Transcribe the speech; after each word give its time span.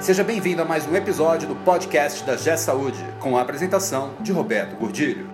Seja 0.00 0.24
bem-vindo 0.24 0.62
a 0.62 0.64
mais 0.64 0.88
um 0.88 0.96
episódio 0.96 1.46
do 1.46 1.54
podcast 1.56 2.24
da 2.24 2.34
G 2.34 2.56
Saúde, 2.56 3.04
com 3.20 3.36
a 3.36 3.42
apresentação 3.42 4.12
de 4.20 4.32
Roberto 4.32 4.74
Gordilho. 4.76 5.28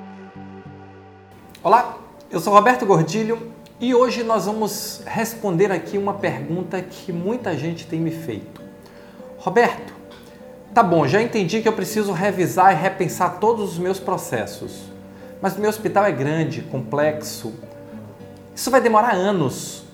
Olá, 1.63 1.97
eu 2.29 2.41
sou 2.41 2.53
Roberto 2.53 2.85
Gordilho 2.85 3.53
e 3.79 3.95
hoje 3.95 4.25
nós 4.25 4.47
vamos 4.47 5.03
responder 5.07 5.71
aqui 5.71 5.97
uma 5.97 6.15
pergunta 6.15 6.83
que 6.83 7.13
muita 7.13 7.57
gente 7.57 7.87
tem 7.87 8.01
me 8.01 8.11
feito. 8.11 8.61
Roberto, 9.39 9.95
tá 10.75 10.83
bom, 10.83 11.07
já 11.07 11.23
entendi 11.23 11.63
que 11.63 11.69
eu 11.69 11.73
preciso 11.73 12.11
revisar 12.11 12.73
e 12.73 12.75
repensar 12.75 13.39
todos 13.39 13.75
os 13.75 13.79
meus 13.79 14.01
processos, 14.01 14.83
mas 15.41 15.57
meu 15.57 15.71
hospital 15.71 16.05
é 16.07 16.11
grande, 16.11 16.63
complexo, 16.63 17.55
isso 18.53 18.69
vai 18.69 18.81
demorar 18.81 19.15
anos. 19.15 19.85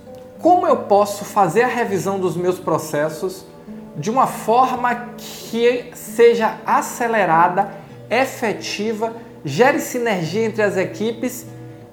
Como 0.41 0.67
eu 0.67 0.79
posso 0.85 1.27
fazer 1.27 1.63
a 1.63 1.69
revisão 1.69 2.19
dos 2.19 2.35
meus 2.35 2.59
processos 2.59 3.52
de 3.97 4.11
uma 4.11 4.27
forma 4.27 5.15
que 5.17 5.91
seja 5.95 6.57
acelerada, 6.65 7.71
efetiva, 8.11 9.13
gere 9.45 9.81
sinergia 9.81 10.45
entre 10.45 10.63
as 10.63 10.77
equipes 10.77 11.47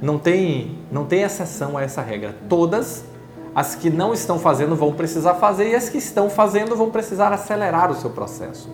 Não 0.00 0.16
tem, 0.16 0.78
não 0.92 1.04
tem 1.04 1.22
exceção 1.22 1.76
a 1.76 1.82
essa 1.82 2.00
regra. 2.00 2.36
Todas 2.48 3.04
as 3.52 3.74
que 3.74 3.90
não 3.90 4.14
estão 4.14 4.38
fazendo 4.38 4.76
vão 4.76 4.92
precisar 4.92 5.34
fazer 5.34 5.70
e 5.70 5.74
as 5.74 5.88
que 5.88 5.98
estão 5.98 6.30
fazendo 6.30 6.76
vão 6.76 6.90
precisar 6.90 7.32
acelerar 7.32 7.90
o 7.90 7.96
seu 7.96 8.10
processo. 8.10 8.68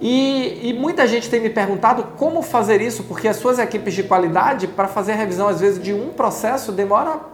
E, 0.00 0.70
e, 0.70 0.72
muita 0.72 1.06
gente 1.06 1.30
tem 1.30 1.40
me 1.40 1.50
perguntado 1.50 2.04
como 2.16 2.42
fazer 2.42 2.80
isso, 2.80 3.04
porque 3.04 3.28
as 3.28 3.36
suas 3.36 3.58
equipes 3.58 3.94
de 3.94 4.02
qualidade, 4.02 4.66
para 4.66 4.88
fazer 4.88 5.12
a 5.12 5.16
revisão 5.16 5.46
às 5.46 5.60
vezes 5.60 5.80
de 5.80 5.92
um 5.92 6.08
processo, 6.08 6.72
demora 6.72 7.31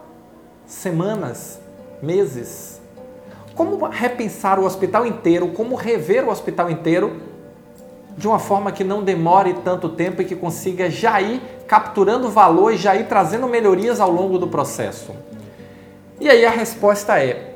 semanas, 0.69 1.59
meses. 2.01 2.79
Como 3.55 3.85
repensar 3.87 4.59
o 4.59 4.65
hospital 4.65 5.05
inteiro, 5.05 5.49
como 5.49 5.75
rever 5.75 6.23
o 6.23 6.31
hospital 6.31 6.69
inteiro 6.69 7.19
de 8.15 8.27
uma 8.27 8.39
forma 8.39 8.71
que 8.71 8.83
não 8.83 9.03
demore 9.03 9.55
tanto 9.65 9.89
tempo 9.89 10.21
e 10.21 10.25
que 10.25 10.35
consiga 10.35 10.89
já 10.89 11.19
ir 11.19 11.41
capturando 11.67 12.29
valor 12.29 12.73
e 12.73 12.77
já 12.77 12.95
ir 12.95 13.07
trazendo 13.07 13.47
melhorias 13.47 13.99
ao 13.99 14.11
longo 14.11 14.37
do 14.37 14.47
processo? 14.47 15.13
E 16.21 16.29
aí 16.29 16.45
a 16.45 16.51
resposta 16.51 17.19
é: 17.19 17.55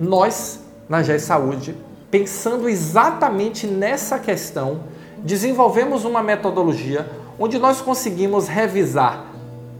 nós, 0.00 0.60
na 0.88 1.02
GE 1.02 1.18
Saúde, 1.18 1.74
pensando 2.10 2.68
exatamente 2.68 3.66
nessa 3.66 4.18
questão, 4.18 4.84
desenvolvemos 5.18 6.04
uma 6.04 6.22
metodologia 6.22 7.10
onde 7.38 7.58
nós 7.58 7.80
conseguimos 7.80 8.48
revisar 8.48 9.35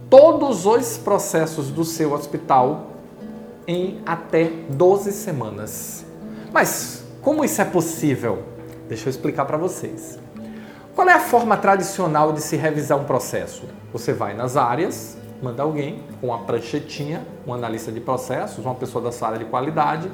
todos 0.09 0.65
os 0.65 0.97
processos 0.97 1.69
do 1.69 1.83
seu 1.83 2.13
hospital 2.13 2.87
em 3.67 4.01
até 4.05 4.45
12 4.69 5.11
semanas. 5.11 6.05
Mas 6.53 7.03
como 7.21 7.43
isso 7.43 7.61
é 7.61 7.65
possível? 7.65 8.43
Deixa 8.87 9.07
eu 9.07 9.11
explicar 9.11 9.45
para 9.45 9.57
vocês. 9.57 10.17
Qual 10.95 11.07
é 11.07 11.13
a 11.13 11.19
forma 11.19 11.57
tradicional 11.57 12.31
de 12.31 12.41
se 12.41 12.55
revisar 12.55 12.97
um 12.97 13.03
processo? 13.03 13.65
Você 13.91 14.13
vai 14.13 14.33
nas 14.33 14.55
áreas, 14.55 15.17
manda 15.43 15.61
alguém 15.61 16.01
com 16.19 16.27
uma 16.27 16.39
pranchetinha, 16.39 17.21
um 17.45 17.53
analista 17.53 17.91
de 17.91 17.99
processos, 17.99 18.65
uma 18.65 18.73
pessoa 18.73 19.03
da 19.03 19.11
sala 19.11 19.37
de 19.37 19.45
qualidade, 19.45 20.09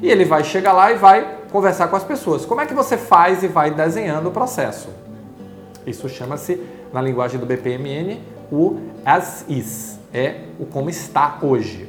e 0.00 0.08
ele 0.08 0.24
vai 0.24 0.44
chegar 0.44 0.72
lá 0.72 0.92
e 0.92 0.96
vai 0.96 1.38
conversar 1.50 1.88
com 1.88 1.96
as 1.96 2.04
pessoas. 2.04 2.44
Como 2.44 2.60
é 2.60 2.66
que 2.66 2.74
você 2.74 2.96
faz 2.96 3.42
e 3.42 3.48
vai 3.48 3.70
desenhando 3.70 4.28
o 4.28 4.30
processo? 4.30 4.90
Isso 5.86 6.08
chama-se, 6.08 6.62
na 6.92 7.02
linguagem 7.02 7.40
do 7.40 7.46
BPMN, 7.46 8.20
o 8.50 8.78
as 9.04 9.44
is, 9.48 9.98
é 10.12 10.42
o 10.58 10.66
como 10.66 10.90
está 10.90 11.38
hoje. 11.42 11.88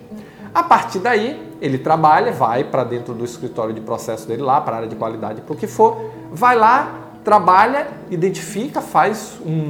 A 0.54 0.64
partir 0.64 1.00
daí, 1.00 1.50
ele 1.62 1.78
trabalha, 1.78 2.32
vai 2.32 2.64
para 2.64 2.84
dentro 2.84 3.14
do 3.14 3.24
escritório 3.24 3.74
de 3.74 3.82
processo 3.82 4.28
dele 4.28 4.42
lá, 4.42 4.60
para 4.62 4.74
a 4.74 4.78
área 4.78 4.90
de 4.90 4.96
qualidade, 4.96 5.42
para 5.42 5.54
o 5.54 5.56
que 5.56 5.68
for, 5.68 6.12
vai 6.32 6.56
lá, 6.56 7.12
trabalha, 7.24 7.88
identifica, 8.10 8.82
faz 8.82 9.40
um, 9.46 9.70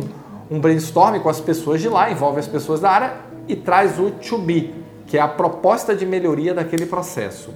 um 0.50 0.60
brainstorm 0.60 1.20
com 1.20 1.30
as 1.30 1.40
pessoas 1.40 1.82
de 1.82 1.90
lá, 1.90 2.12
envolve 2.12 2.40
as 2.40 2.48
pessoas 2.48 2.80
da 2.80 2.90
área 2.90 3.14
e 3.48 3.56
traz 3.56 4.00
o 4.00 4.12
to 4.12 4.38
be, 4.38 4.74
que 5.08 5.18
é 5.18 5.22
a 5.22 5.28
proposta 5.28 5.96
de 5.96 6.06
melhoria 6.06 6.54
daquele 6.54 6.86
processo. 6.86 7.54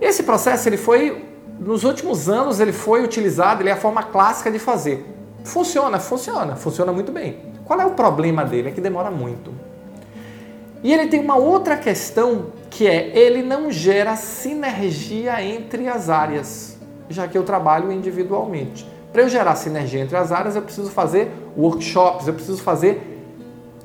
Esse 0.00 0.22
processo 0.22 0.68
ele 0.68 0.76
foi 0.76 1.30
nos 1.60 1.84
últimos 1.84 2.28
anos 2.28 2.58
ele 2.58 2.72
foi 2.72 3.04
utilizado, 3.04 3.62
ele 3.62 3.68
é 3.68 3.72
a 3.72 3.76
forma 3.76 4.02
clássica 4.02 4.50
de 4.50 4.58
fazer. 4.58 5.04
Funciona, 5.44 6.00
funciona, 6.00 6.56
funciona 6.56 6.90
muito 6.90 7.12
bem. 7.12 7.49
Qual 7.70 7.80
é 7.80 7.86
o 7.86 7.90
problema 7.90 8.44
dele? 8.44 8.70
É 8.70 8.72
que 8.72 8.80
demora 8.80 9.12
muito. 9.12 9.54
E 10.82 10.92
ele 10.92 11.06
tem 11.06 11.20
uma 11.20 11.36
outra 11.36 11.76
questão 11.76 12.46
que 12.68 12.84
é 12.84 13.16
ele 13.16 13.44
não 13.44 13.70
gera 13.70 14.16
sinergia 14.16 15.40
entre 15.40 15.86
as 15.86 16.10
áreas, 16.10 16.76
já 17.08 17.28
que 17.28 17.38
eu 17.38 17.44
trabalho 17.44 17.92
individualmente. 17.92 18.84
Para 19.12 19.22
eu 19.22 19.28
gerar 19.28 19.54
sinergia 19.54 20.00
entre 20.00 20.16
as 20.16 20.32
áreas, 20.32 20.56
eu 20.56 20.62
preciso 20.62 20.90
fazer 20.90 21.30
workshops, 21.56 22.26
eu 22.26 22.34
preciso 22.34 22.60
fazer 22.60 23.22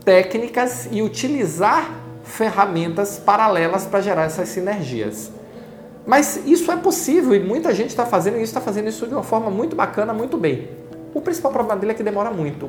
técnicas 0.03 0.89
e 0.91 1.03
utilizar 1.03 1.87
ferramentas 2.23 3.19
paralelas 3.19 3.85
para 3.85 4.01
gerar 4.01 4.23
essas 4.23 4.49
sinergias. 4.49 5.31
Mas 6.07 6.41
isso 6.43 6.71
é 6.71 6.75
possível 6.75 7.35
e 7.35 7.39
muita 7.39 7.71
gente 7.71 7.89
está 7.89 8.07
fazendo 8.07 8.37
isso, 8.37 8.45
está 8.45 8.61
fazendo 8.61 8.89
isso 8.89 9.05
de 9.05 9.13
uma 9.13 9.21
forma 9.21 9.51
muito 9.51 9.75
bacana, 9.75 10.11
muito 10.11 10.37
bem. 10.37 10.69
O 11.13 11.21
principal 11.21 11.51
problema 11.51 11.79
dele 11.79 11.91
é 11.91 11.95
que 11.95 12.01
demora 12.01 12.31
muito 12.31 12.67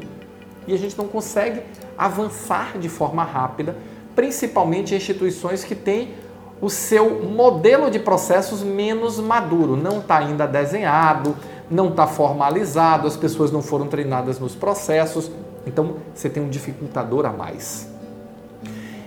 e 0.67 0.75
a 0.75 0.79
gente 0.79 0.97
não 0.97 1.07
consegue 1.07 1.63
avançar 1.97 2.79
de 2.79 2.89
forma 2.89 3.25
rápida, 3.25 3.77
principalmente 4.15 4.95
em 4.95 4.97
instituições 4.97 5.65
que 5.65 5.75
têm 5.75 6.15
o 6.61 6.71
seu 6.71 7.23
modelo 7.23 7.91
de 7.91 7.99
processos 7.99 8.63
menos 8.63 9.19
maduro, 9.21 9.77
não 9.77 9.99
está 9.99 10.19
ainda 10.19 10.47
desenhado, 10.47 11.37
não 11.71 11.91
está 11.91 12.07
formalizado, 12.07 13.07
as 13.07 13.17
pessoas 13.17 13.51
não 13.53 13.61
foram 13.61 13.87
treinadas 13.89 14.39
nos 14.39 14.55
processos, 14.55 15.31
então 15.67 15.97
você 16.15 16.31
tem 16.31 16.43
um 16.43 16.49
dificultador 16.49 17.27
a 17.27 17.33
mais. 17.33 17.89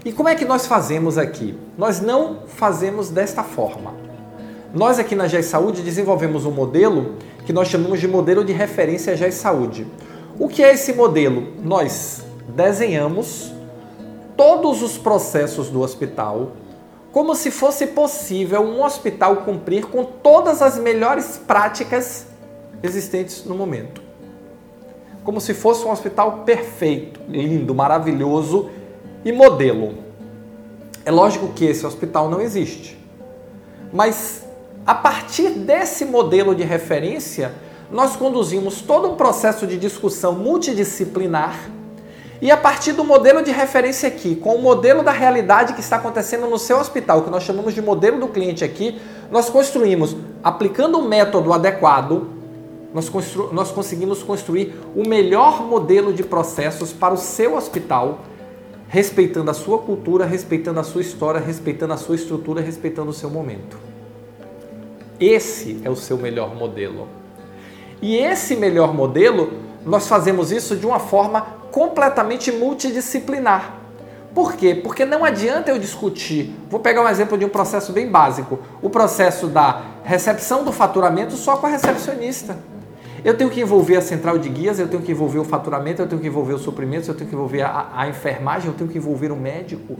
E 0.06 0.12
como 0.12 0.30
é 0.30 0.36
que 0.36 0.46
nós 0.46 0.66
fazemos 0.66 1.18
aqui? 1.18 1.58
Nós 1.78 2.00
não 2.00 2.40
fazemos 2.48 3.10
desta 3.10 3.44
forma. 3.44 3.94
Nós 4.74 5.00
aqui 5.00 5.16
na 5.16 5.28
GES 5.28 5.48
Saúde 5.48 5.82
desenvolvemos 5.82 6.46
um 6.46 6.52
modelo 6.52 7.16
que 7.46 7.52
nós 7.52 7.68
chamamos 7.68 8.00
de 8.00 8.08
modelo 8.08 8.46
de 8.46 8.54
referência 8.54 9.18
GES 9.18 9.36
Saúde. 9.36 9.88
O 10.40 10.48
que 10.48 10.64
é 10.64 10.74
esse 10.74 10.94
modelo? 10.94 11.54
Nós 11.62 12.24
desenhamos 12.48 13.52
todos 14.38 14.82
os 14.82 14.98
processos 14.98 15.70
do 15.70 15.82
hospital 15.82 16.54
como 17.12 17.36
se 17.36 17.52
fosse 17.52 17.88
possível 17.88 18.62
um 18.62 18.82
hospital 18.82 19.38
cumprir 19.38 19.88
com 19.88 20.06
todas 20.06 20.62
as 20.62 20.78
melhores 20.78 21.38
práticas 21.46 22.26
existentes 22.82 23.44
no 23.44 23.54
momento. 23.54 24.02
Como 25.26 25.42
se 25.42 25.54
fosse 25.54 25.84
um 25.86 25.92
hospital 25.92 26.44
perfeito, 26.46 27.20
lindo, 27.28 27.76
maravilhoso 27.76 28.70
e 29.26 29.34
modelo. 29.34 29.96
É 31.04 31.12
lógico 31.12 31.50
que 31.50 31.66
esse 31.66 31.86
hospital 31.86 32.30
não 32.30 32.40
existe. 32.40 32.98
Mas 33.92 34.46
a 34.86 34.96
partir 34.96 35.50
desse 35.50 36.06
modelo 36.06 36.56
de 36.56 36.64
referência, 36.64 37.54
nós 37.92 38.16
conduzimos 38.16 38.82
todo 38.82 39.10
um 39.10 39.16
processo 39.16 39.66
de 39.66 39.78
discussão 39.78 40.34
multidisciplinar 40.34 41.70
e 42.42 42.50
a 42.52 42.56
partir 42.56 42.94
do 42.94 43.04
modelo 43.04 43.44
de 43.44 43.52
referência 43.52 44.08
aqui, 44.08 44.36
com 44.36 44.56
o 44.56 44.62
modelo 44.62 45.04
da 45.04 45.12
realidade 45.12 45.74
que 45.74 45.82
está 45.82 45.98
acontecendo 45.98 46.48
no 46.48 46.58
seu 46.58 46.78
hospital, 46.78 47.24
que 47.24 47.30
nós 47.30 47.44
chamamos 47.44 47.74
de 47.74 47.82
modelo 47.82 48.18
do 48.18 48.30
cliente 48.30 48.64
aqui, 48.64 49.00
nós 49.30 49.50
construímos, 49.50 50.16
aplicando 50.42 50.98
um 50.98 51.08
método 51.08 51.52
adequado, 51.52 52.28
nós, 52.94 53.10
constru 53.10 53.54
nós 53.54 53.72
conseguimos 53.72 54.24
construir 54.24 54.74
o 54.96 55.06
melhor 55.06 55.64
modelo 55.64 56.14
de 56.14 56.24
processos 56.24 56.94
para 56.94 57.14
o 57.14 57.18
seu 57.18 57.58
hospital, 57.58 58.20
respeitando 58.88 59.52
a 59.52 59.54
sua 59.54 59.80
cultura, 59.80 60.26
respeitando 60.26 60.80
a 60.80 60.84
sua 60.84 61.02
história, 61.02 61.42
respeitando 61.42 61.94
a 61.94 61.98
sua 61.98 62.16
estrutura, 62.16 62.62
respeitando 62.62 63.12
o 63.12 63.14
seu 63.14 63.30
momento. 63.30 63.78
Esse 65.20 65.82
é 65.84 65.90
o 65.90 65.96
seu 65.96 66.18
melhor 66.18 66.56
modelo. 66.56 67.19
E 68.02 68.16
esse 68.18 68.56
melhor 68.56 68.94
modelo, 68.94 69.54
nós 69.86 70.08
fazemos 70.08 70.52
isso 70.52 70.76
de 70.76 70.86
uma 70.86 71.00
forma 71.00 71.42
completamente 71.72 72.52
multidisciplinar. 72.52 73.76
Por 74.34 74.54
quê? 74.54 74.76
Porque 74.76 75.06
não 75.06 75.26
adianta 75.26 75.72
eu 75.72 75.80
discutir. 75.80 76.56
Vou 76.70 76.80
pegar 76.80 77.02
um 77.02 77.08
exemplo 77.10 77.38
de 77.38 77.46
um 77.46 77.50
processo 77.50 77.92
bem 77.92 78.10
básico: 78.10 78.60
o 78.82 78.90
processo 78.90 79.48
da 79.48 79.82
recepção 80.04 80.64
do 80.64 80.72
faturamento 80.72 81.34
só 81.34 81.58
com 81.58 81.68
a 81.68 81.70
recepcionista. 81.70 82.58
Eu 83.24 83.36
tenho 83.36 83.50
que 83.50 83.60
envolver 83.60 83.98
a 83.98 84.02
central 84.02 84.38
de 84.38 84.48
guias, 84.48 84.80
eu 84.80 84.88
tenho 84.88 85.02
que 85.02 85.12
envolver 85.12 85.40
o 85.40 85.44
faturamento, 85.44 86.02
eu 86.02 86.08
tenho 86.08 86.22
que 86.22 86.28
envolver 86.28 86.54
os 86.54 86.62
suprimentos, 86.62 87.08
eu 87.10 87.16
tenho 87.16 87.30
que 87.30 87.36
envolver 87.36 87.62
a, 87.64 87.90
a 87.94 88.08
enfermagem, 88.08 88.70
eu 88.70 88.74
tenho 88.74 88.90
que 88.90 88.98
envolver 88.98 89.32
o 89.32 89.36
médico. 89.36 89.98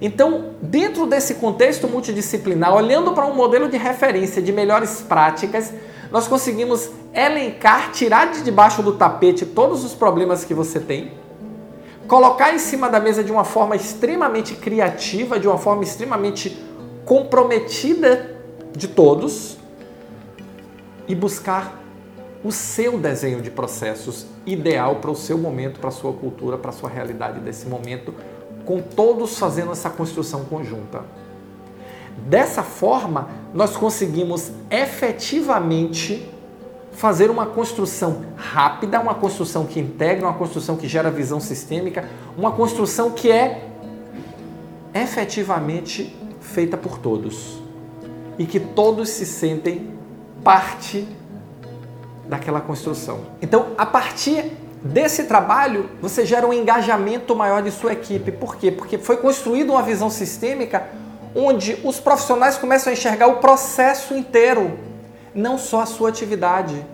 Então, 0.00 0.50
dentro 0.60 1.06
desse 1.06 1.34
contexto 1.36 1.88
multidisciplinar, 1.88 2.74
olhando 2.74 3.12
para 3.12 3.24
um 3.24 3.34
modelo 3.34 3.70
de 3.70 3.78
referência 3.78 4.42
de 4.42 4.52
melhores 4.52 5.00
práticas, 5.00 5.72
nós 6.14 6.28
conseguimos 6.28 6.90
elencar, 7.12 7.90
tirar 7.90 8.30
de 8.30 8.44
debaixo 8.44 8.84
do 8.84 8.92
tapete 8.92 9.44
todos 9.44 9.84
os 9.84 9.94
problemas 9.94 10.44
que 10.44 10.54
você 10.54 10.78
tem, 10.78 11.10
colocar 12.06 12.54
em 12.54 12.58
cima 12.60 12.88
da 12.88 13.00
mesa 13.00 13.24
de 13.24 13.32
uma 13.32 13.42
forma 13.42 13.74
extremamente 13.74 14.54
criativa, 14.54 15.40
de 15.40 15.48
uma 15.48 15.58
forma 15.58 15.82
extremamente 15.82 16.56
comprometida 17.04 18.38
de 18.70 18.86
todos 18.86 19.58
e 21.08 21.16
buscar 21.16 21.82
o 22.44 22.52
seu 22.52 22.96
desenho 22.96 23.42
de 23.42 23.50
processos 23.50 24.24
ideal 24.46 25.00
para 25.00 25.10
o 25.10 25.16
seu 25.16 25.36
momento, 25.36 25.80
para 25.80 25.88
a 25.88 25.92
sua 25.92 26.12
cultura, 26.12 26.56
para 26.56 26.70
a 26.70 26.72
sua 26.72 26.88
realidade 26.88 27.40
desse 27.40 27.66
momento, 27.66 28.14
com 28.64 28.80
todos 28.80 29.36
fazendo 29.36 29.72
essa 29.72 29.90
construção 29.90 30.44
conjunta. 30.44 31.23
Dessa 32.18 32.62
forma, 32.62 33.28
nós 33.52 33.76
conseguimos 33.76 34.50
efetivamente 34.70 36.30
fazer 36.92 37.30
uma 37.30 37.46
construção 37.46 38.24
rápida, 38.36 39.00
uma 39.00 39.14
construção 39.14 39.66
que 39.66 39.80
integra, 39.80 40.26
uma 40.26 40.34
construção 40.34 40.76
que 40.76 40.86
gera 40.86 41.10
visão 41.10 41.40
sistêmica, 41.40 42.08
uma 42.36 42.52
construção 42.52 43.10
que 43.10 43.30
é 43.30 43.68
efetivamente 44.94 46.16
feita 46.40 46.76
por 46.76 46.98
todos 46.98 47.58
e 48.38 48.46
que 48.46 48.60
todos 48.60 49.08
se 49.08 49.26
sentem 49.26 49.90
parte 50.42 51.06
daquela 52.28 52.60
construção. 52.60 53.20
Então, 53.42 53.68
a 53.76 53.84
partir 53.84 54.52
desse 54.82 55.24
trabalho, 55.24 55.90
você 56.00 56.24
gera 56.24 56.46
um 56.46 56.52
engajamento 56.52 57.34
maior 57.34 57.62
de 57.62 57.70
sua 57.70 57.92
equipe. 57.92 58.30
Por 58.30 58.56
quê? 58.56 58.70
Porque 58.70 58.98
foi 58.98 59.16
construída 59.16 59.72
uma 59.72 59.82
visão 59.82 60.08
sistêmica 60.10 60.86
onde 61.34 61.78
os 61.84 61.98
profissionais 61.98 62.56
começam 62.56 62.90
a 62.90 62.94
enxergar 62.94 63.26
o 63.26 63.36
processo 63.36 64.14
inteiro, 64.14 64.78
não 65.34 65.58
só 65.58 65.80
a 65.80 65.86
sua 65.86 66.08
atividade. 66.08 66.84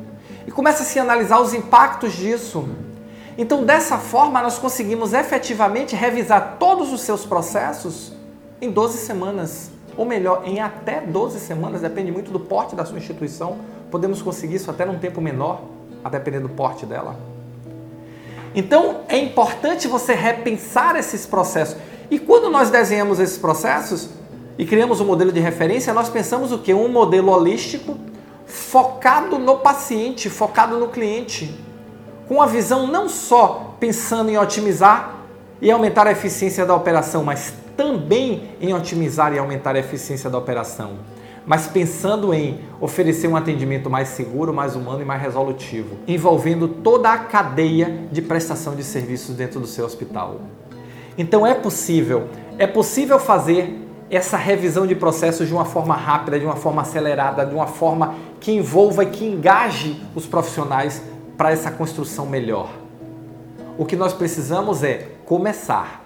E 0.47 0.51
começa 0.51 0.83
a 0.83 0.87
se 0.87 0.99
analisar 0.99 1.41
os 1.41 1.53
impactos 1.53 2.13
disso. 2.15 2.69
Então, 3.37 3.65
dessa 3.65 3.99
forma, 3.99 4.43
nós 4.43 4.59
conseguimos 4.59 5.13
efetivamente 5.13 5.95
revisar 5.95 6.57
todos 6.59 6.93
os 6.93 7.03
seus 7.03 7.25
processos 7.25 8.13
em 8.61 8.71
12 8.71 8.99
semanas. 8.99 9.71
Ou 9.97 10.05
melhor, 10.05 10.43
em 10.45 10.61
até 10.61 11.01
12 11.01 11.39
semanas, 11.41 11.83
depende 11.83 12.11
muito 12.11 12.31
do 12.31 12.41
porte 12.41 12.75
da 12.75 12.85
sua 12.85 12.99
instituição. 12.99 13.59
Podemos 13.91 14.23
conseguir 14.23 14.57
isso 14.57 14.71
até 14.71 14.85
num 14.85 14.99
tempo 14.99 15.21
menor, 15.21 15.63
a 16.03 16.09
depender 16.09 16.41
do 16.41 16.49
porte 16.49 16.87
dela. 16.87 17.17
Então 18.55 19.03
é 19.09 19.17
importante 19.17 19.87
você 19.87 20.15
repensar 20.15 20.97
esses 20.97 21.27
processos. 21.27 21.77
E 22.11 22.19
quando 22.19 22.51
nós 22.51 22.71
desenhamos 22.71 23.21
esses 23.21 23.39
processos 23.39 24.09
e 24.61 24.67
criamos 24.67 25.01
um 25.01 25.07
modelo 25.07 25.33
de 25.33 25.41
referência, 25.41 25.95
nós 25.95 26.11
pensamos 26.11 26.53
o 26.53 26.59
que? 26.59 26.75
Um 26.75 26.87
modelo 26.87 27.33
holístico, 27.33 27.97
focado 28.45 29.39
no 29.39 29.57
paciente, 29.57 30.29
focado 30.29 30.79
no 30.79 30.89
cliente, 30.89 31.59
com 32.29 32.43
a 32.43 32.47
visão 32.47 32.87
não 32.87 33.09
só 33.09 33.75
pensando 33.81 34.29
em 34.29 34.37
otimizar 34.37 35.15
e 35.63 35.71
aumentar 35.71 36.07
a 36.07 36.13
eficiência 36.13 36.67
da 36.67 36.75
operação, 36.77 37.25
mas 37.25 37.55
também 37.75 38.51
em 38.61 38.75
otimizar 38.75 39.33
e 39.33 39.39
aumentar 39.39 39.77
a 39.77 39.79
eficiência 39.79 40.29
da 40.29 40.37
operação 40.37 40.99
mas 41.47 41.67
pensando 41.67 42.35
em 42.35 42.61
oferecer 42.81 43.27
um 43.27 43.35
atendimento 43.35 43.89
mais 43.89 44.09
seguro, 44.09 44.53
mais 44.53 44.77
humano 44.77 45.01
e 45.01 45.05
mais 45.07 45.21
resolutivo, 45.23 45.97
envolvendo 46.07 46.69
toda 46.69 47.11
a 47.11 47.19
cadeia 47.19 48.07
de 48.13 48.21
prestação 48.21 48.77
de 48.77 48.85
serviços 48.85 49.35
dentro 49.35 49.59
do 49.59 49.67
seu 49.67 49.87
hospital. 49.87 50.43
Então 51.17 51.45
é 51.45 51.55
possível, 51.55 52.29
é 52.59 52.67
possível 52.67 53.19
fazer 53.19 53.90
essa 54.11 54.37
revisão 54.37 54.87
de 54.87 54.95
processos 54.95 55.47
de 55.47 55.55
uma 55.55 55.65
forma 55.65 55.95
rápida, 55.95 56.39
de 56.39 56.45
uma 56.45 56.57
forma 56.57 56.83
acelerada, 56.83 57.47
de 57.47 57.55
uma 57.55 57.67
forma 57.67 58.15
que 58.41 58.53
envolva 58.53 59.05
e 59.05 59.11
que 59.11 59.25
engaje 59.25 60.03
os 60.15 60.27
profissionais 60.27 61.03
para 61.37 61.53
essa 61.53 61.71
construção 61.71 62.27
melhor. 62.27 62.71
O 63.79 63.87
que 63.87 63.97
nós 63.97 64.13
precisamos 64.13 64.83
é 64.83 65.09
começar 65.25 66.01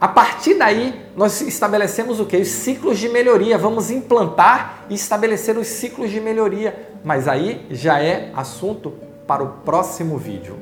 a 0.00 0.06
partir 0.06 0.54
daí, 0.54 0.94
nós 1.16 1.40
estabelecemos 1.40 2.20
o 2.20 2.24
que? 2.24 2.36
Os 2.36 2.46
ciclos 2.46 3.00
de 3.00 3.08
melhoria. 3.08 3.58
Vamos 3.58 3.90
implantar 3.90 4.84
e 4.88 4.94
estabelecer 4.94 5.58
os 5.58 5.66
ciclos 5.66 6.08
de 6.08 6.20
melhoria. 6.20 6.92
Mas 7.02 7.26
aí 7.26 7.66
já 7.68 8.00
é 8.00 8.30
assunto 8.36 8.92
para 9.26 9.42
o 9.42 9.48
próximo 9.64 10.16
vídeo. 10.16 10.56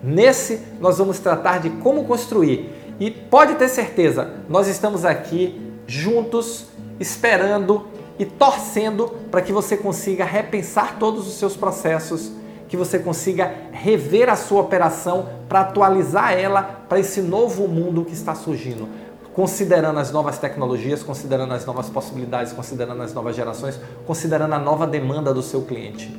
Nesse, 0.00 0.60
nós 0.80 0.98
vamos 0.98 1.18
tratar 1.18 1.58
de 1.58 1.68
como 1.68 2.04
construir. 2.04 2.72
E 3.00 3.10
pode 3.10 3.56
ter 3.56 3.68
certeza, 3.68 4.34
nós 4.48 4.68
estamos 4.68 5.04
aqui 5.04 5.69
juntos, 5.90 6.66
esperando 7.00 7.84
e 8.16 8.24
torcendo 8.24 9.08
para 9.28 9.42
que 9.42 9.52
você 9.52 9.76
consiga 9.76 10.24
repensar 10.24 10.98
todos 11.00 11.26
os 11.26 11.34
seus 11.34 11.56
processos 11.56 12.30
que 12.68 12.76
você 12.76 13.00
consiga 13.00 13.52
rever 13.72 14.28
a 14.28 14.36
sua 14.36 14.60
operação 14.60 15.28
para 15.48 15.62
atualizar 15.62 16.32
ela 16.32 16.62
para 16.62 17.00
esse 17.00 17.20
novo 17.20 17.66
mundo 17.66 18.04
que 18.04 18.12
está 18.12 18.36
surgindo. 18.36 18.88
Considerando 19.32 19.98
as 19.98 20.12
novas 20.12 20.38
tecnologias, 20.38 21.02
considerando 21.02 21.52
as 21.54 21.66
novas 21.66 21.90
possibilidades, 21.90 22.52
considerando 22.52 23.02
as 23.02 23.12
novas 23.12 23.34
gerações, 23.34 23.80
considerando 24.06 24.52
a 24.52 24.58
nova 24.60 24.86
demanda 24.86 25.34
do 25.34 25.42
seu 25.42 25.62
cliente 25.62 26.16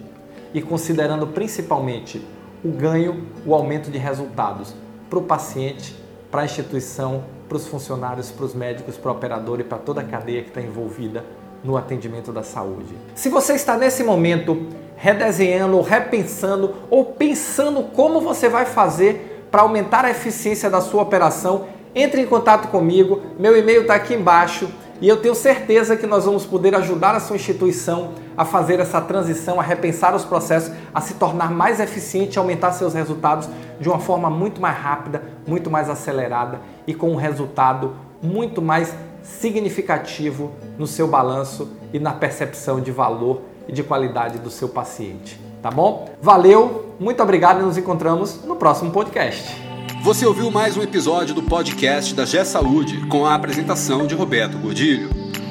e 0.53 0.62
considerando 0.62 1.27
principalmente 1.27 2.21
o 2.62 2.69
ganho, 2.69 3.25
o 3.45 3.53
aumento 3.56 3.89
de 3.89 3.97
resultados 3.97 4.75
para 5.09 5.19
o 5.19 5.24
paciente, 5.24 5.95
para 6.29 6.41
a 6.41 6.45
instituição, 6.45 7.24
para 7.51 7.57
os 7.57 7.68
funcionários, 7.68 8.31
para 8.31 8.45
os 8.45 8.53
médicos, 8.53 8.95
para 8.95 9.12
o 9.12 9.13
operador 9.13 9.59
e 9.59 9.63
para 9.65 9.77
toda 9.77 10.00
a 10.00 10.03
cadeia 10.06 10.42
que 10.42 10.48
está 10.48 10.62
envolvida 10.62 11.25
no 11.62 11.75
atendimento 11.75 12.31
da 12.31 12.44
saúde. 12.44 12.95
Se 13.13 13.27
você 13.27 13.56
está 13.56 13.75
nesse 13.75 14.06
momento 14.06 14.68
redesenhando, 14.95 15.81
repensando 15.81 16.74
ou 16.89 17.03
pensando 17.03 17.83
como 17.94 18.21
você 18.21 18.48
vai 18.48 18.65
fazer 18.65 19.48
para 19.51 19.63
aumentar 19.63 20.06
a 20.06 20.09
eficiência 20.09 20.69
da 20.69 20.80
sua 20.80 21.01
operação, 21.01 21.65
entre 21.94 22.21
em 22.21 22.25
contato 22.25 22.69
comigo. 22.69 23.21
Meu 23.38 23.57
e-mail 23.57 23.81
está 23.81 23.95
aqui 23.95 24.13
embaixo 24.13 24.69
e 25.01 25.09
eu 25.09 25.18
tenho 25.18 25.36
certeza 25.36 25.98
que 25.98 26.07
nós 26.07 26.24
vamos 26.24 26.45
poder 26.45 26.74
ajudar 26.75 27.15
a 27.15 27.20
sua 27.20 27.36
instituição 27.36 28.12
a 28.38 28.46
fazer 28.46 28.79
essa 28.79 29.01
transição, 29.01 29.60
a 29.60 29.63
repensar 29.63 30.15
os 30.15 30.24
processos, 30.24 30.72
a 30.93 31.01
se 31.01 31.15
tornar 31.15 31.51
mais 31.51 31.81
eficiente, 31.81 32.39
a 32.39 32.41
aumentar 32.41 32.72
seus 32.72 32.93
resultados 32.93 33.50
de 33.79 33.89
uma 33.89 34.00
forma 34.00 34.29
muito 34.29 34.62
mais 34.62 34.77
rápida, 34.77 35.24
muito 35.45 35.69
mais 35.69 35.89
acelerada 35.89 36.60
e 36.86 36.93
com 36.93 37.12
um 37.12 37.15
resultado 37.15 37.95
muito 38.21 38.62
mais 38.62 38.95
significativo 39.24 40.51
no 40.77 40.88
seu 40.88 41.07
balanço 41.07 41.69
e 41.93 42.00
na 42.00 42.13
percepção 42.13 42.81
de 42.81 42.91
valor 42.91 43.41
e 43.67 43.71
de 43.71 43.83
qualidade 43.83 44.39
do 44.39 44.50
seu 44.50 44.69
paciente. 44.69 45.39
Tá 45.62 45.69
bom? 45.69 46.10
Valeu, 46.21 46.95
muito 47.00 47.21
obrigado 47.21 47.62
e 47.62 47.63
nos 47.63 47.77
encontramos 47.77 48.43
no 48.43 48.55
próximo 48.55 48.91
podcast. 48.91 49.55
Você 50.03 50.25
ouviu 50.25 50.50
mais 50.50 50.75
um 50.75 50.81
episódio 50.81 51.36
do 51.36 51.43
podcast 51.43 52.15
da 52.15 52.25
G 52.25 52.43
Saúde 52.43 53.05
com 53.07 53.25
a 53.25 53.36
apresentação 53.36 54.07
de 54.07 54.15
Roberto 54.15 54.57
Godilho. 54.57 55.10